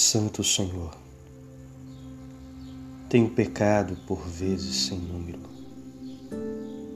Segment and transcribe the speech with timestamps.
[0.00, 0.96] Santo Senhor,
[3.08, 5.40] tenho pecado por vezes sem número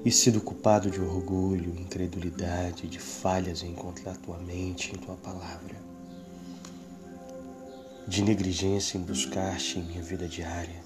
[0.04, 5.74] e sido culpado de orgulho, incredulidade, de falhas em encontrar tua mente em tua palavra,
[8.06, 10.84] de negligência em buscar-te em minha vida diária.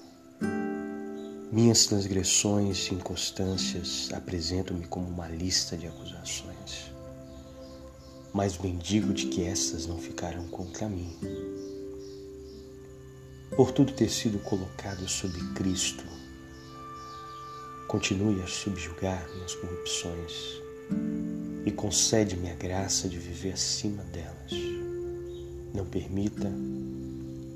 [1.51, 6.91] Minhas transgressões e inconstâncias apresentam-me como uma lista de acusações,
[8.33, 11.15] mas bendigo de que essas não ficaram contra mim
[13.55, 16.03] por tudo ter sido colocado sob Cristo,
[17.87, 20.61] continue a subjugar minhas corrupções
[21.65, 24.51] e concede-me a graça de viver acima delas.
[25.73, 26.51] Não permita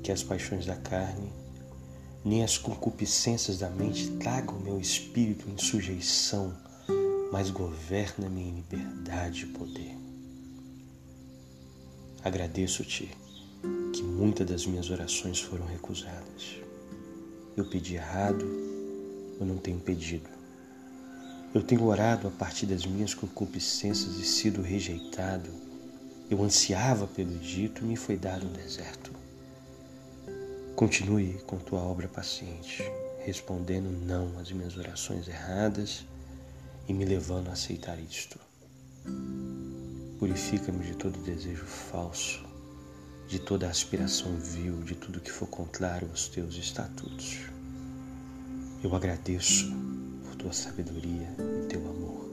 [0.02, 1.32] que as paixões da carne
[2.24, 6.54] nem as concupiscências da mente tragam meu espírito em sujeição,
[7.32, 9.96] mas governa-me em liberdade e poder.
[12.22, 13.10] Agradeço-te
[13.92, 16.56] que muitas das minhas orações foram recusadas.
[17.56, 18.44] Eu pedi errado,
[19.38, 20.28] eu não tenho pedido.
[21.54, 25.50] Eu tenho orado a partir das minhas concupiscências e sido rejeitado.
[26.30, 29.12] Eu ansiava pelo dito e me foi dado um deserto.
[30.74, 32.82] Continue com tua obra paciente,
[33.20, 36.06] respondendo não às minhas orações erradas
[36.88, 38.40] e me levando a aceitar isto.
[40.18, 42.51] Purifica-me de todo desejo falso
[43.32, 47.38] de toda aspiração vil, de tudo que for contrário aos teus estatutos.
[48.84, 49.72] Eu agradeço
[50.22, 52.28] por tua sabedoria e teu amor,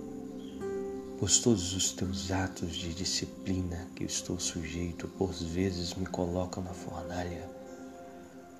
[1.18, 6.62] por todos os teus atos de disciplina que eu estou sujeito, por vezes me colocam
[6.62, 7.50] na fornalha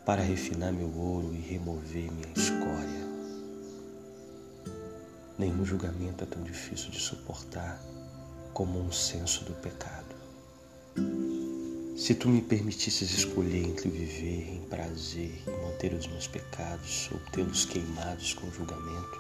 [0.06, 3.10] para refinar meu ouro e remover minha escória.
[5.38, 7.82] Nenhum julgamento é tão difícil de suportar
[8.54, 10.19] como um senso do pecado.
[12.00, 17.20] Se tu me permitisses escolher entre viver em prazer e manter os meus pecados ou
[17.34, 19.20] tê-los queimados com julgamento,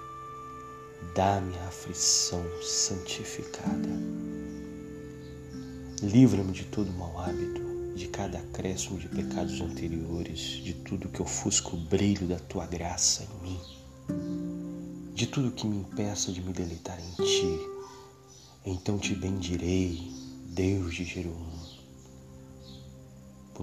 [1.14, 3.90] dá-me a aflição santificada.
[6.02, 7.62] Livra-me de todo mau hábito,
[7.98, 13.26] de cada acréscimo de pecados anteriores, de tudo que ofusca o brilho da tua graça
[13.26, 13.60] em mim,
[15.14, 17.60] de tudo que me impeça de me deleitar em ti.
[18.66, 20.02] Então te bendirei,
[20.48, 21.69] Deus de Jerusalém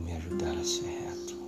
[0.01, 1.46] me ajudar a ser reto.